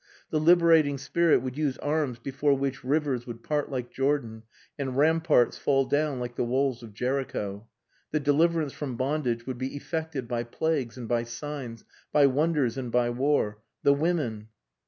[0.31, 4.41] The liberating spirit would use arms before which rivers would part like Jordan,
[4.79, 7.67] and ramparts fall down like the walls of Jericho.
[8.09, 12.91] The deliverance from bondage would be effected by plagues and by signs, by wonders and
[12.91, 13.59] by war.
[13.83, 14.47] The women....